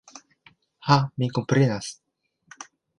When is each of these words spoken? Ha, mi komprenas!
Ha, 0.87 0.97
mi 1.19 1.29
komprenas! 1.37 1.95